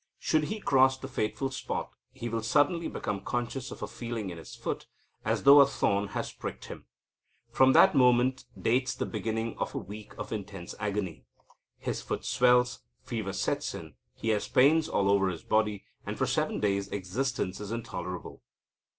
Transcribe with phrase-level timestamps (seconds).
[0.17, 4.39] Should he cross the fateful spot, he will suddenly become conscious of a feeling in
[4.39, 4.87] his foot,
[5.23, 6.87] as though a thorn had pricked him.
[7.51, 11.27] From that moment dates the beginning of a week of intense agony.
[11.77, 16.25] His foot swells, fever sets in, he has pains all over his body, and for
[16.25, 18.41] seven days existence is intolerable.